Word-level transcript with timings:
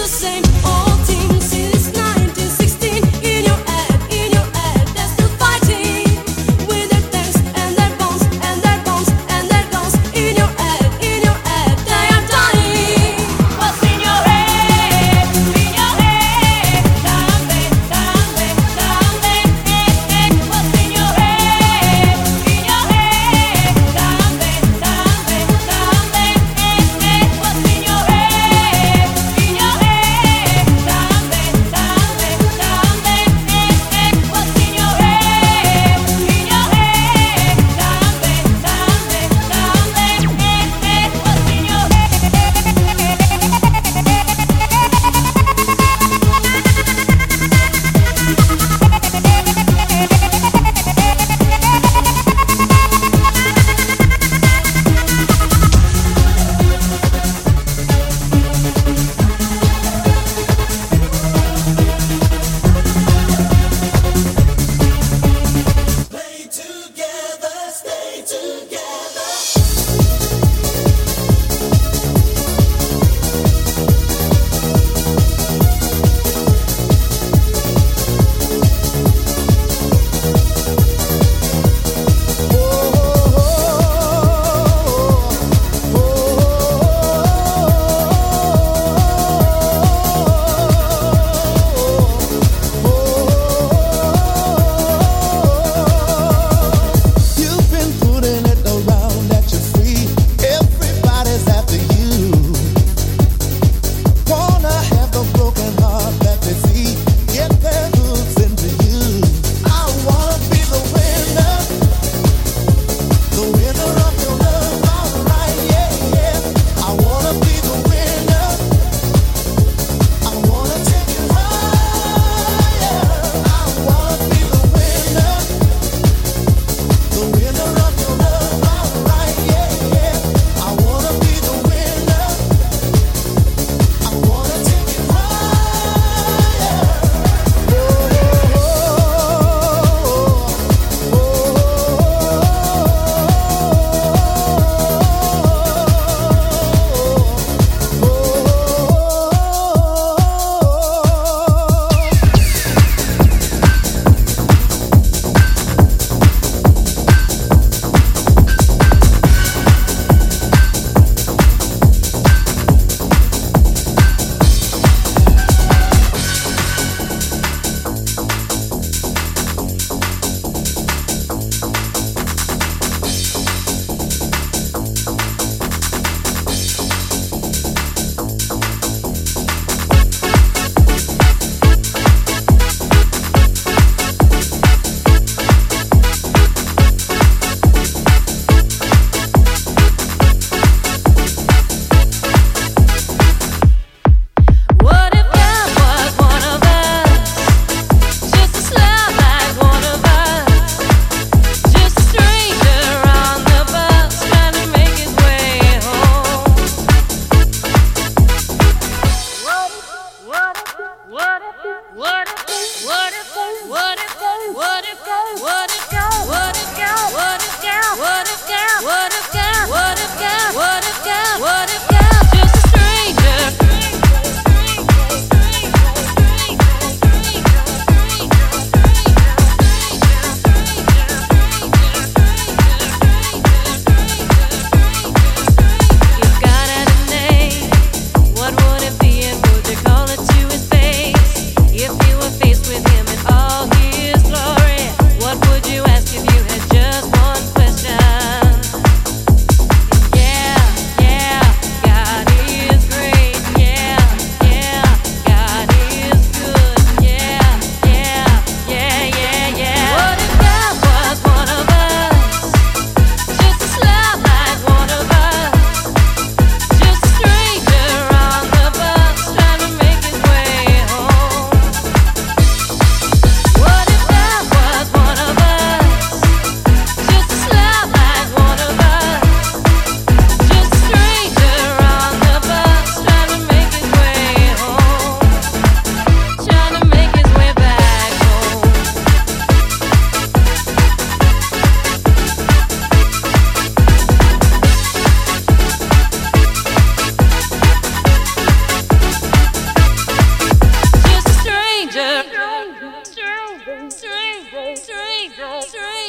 the 0.00 0.06
same. 0.06 0.44
Old 0.64 0.99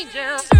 angel. 0.01 0.50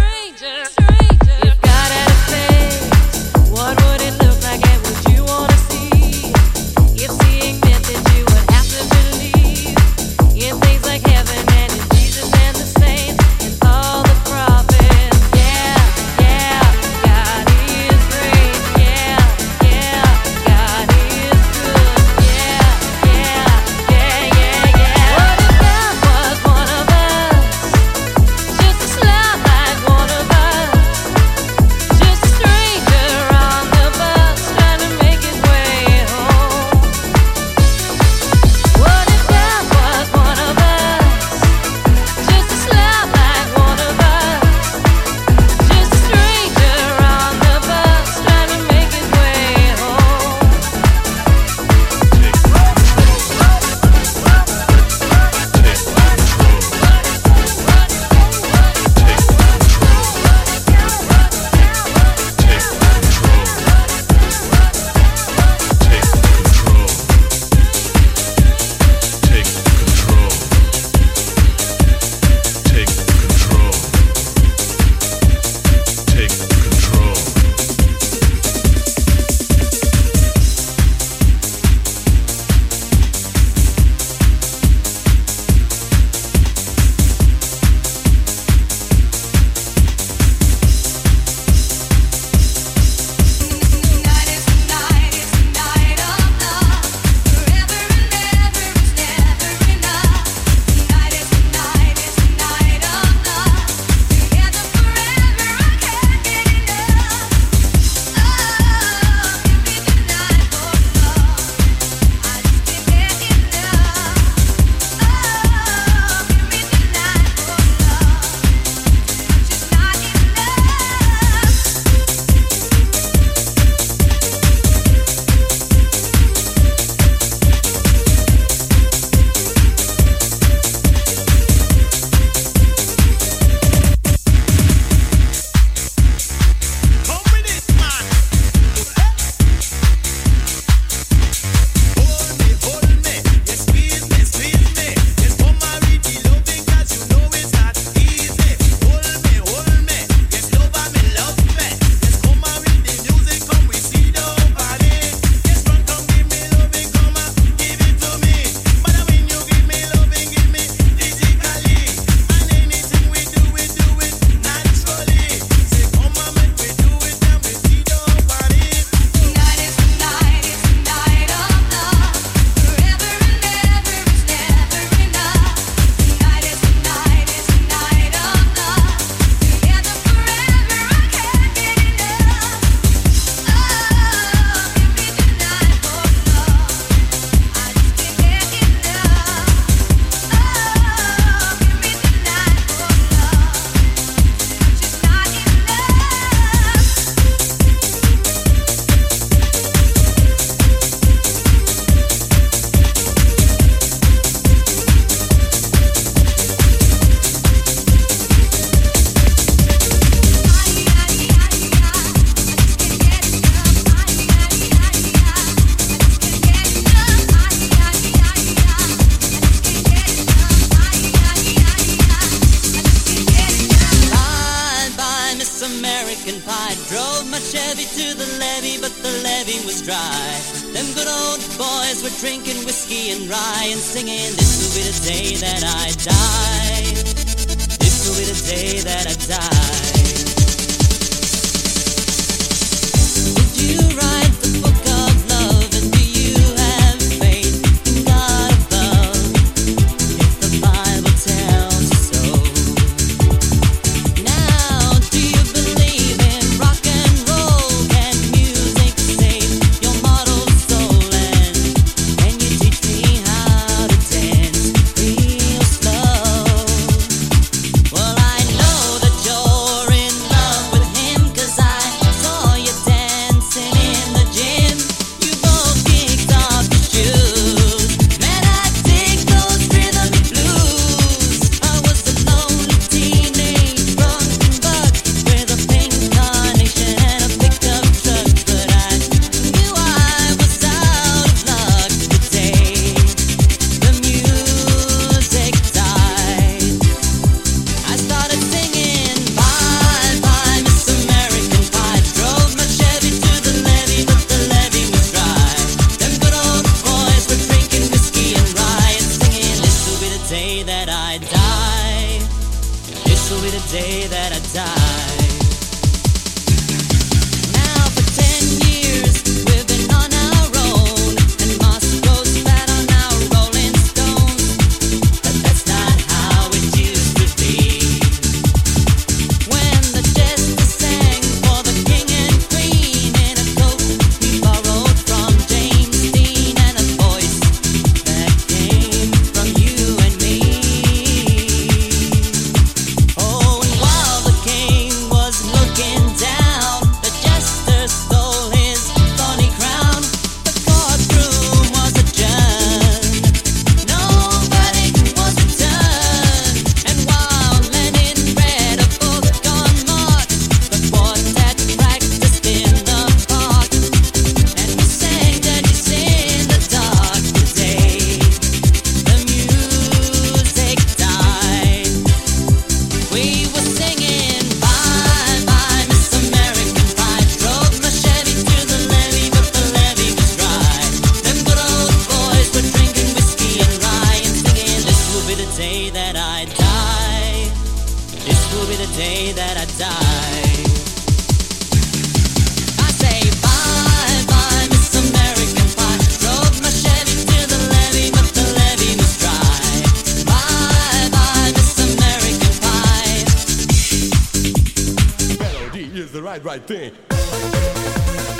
right 406.52 406.66
thing. 406.66 408.31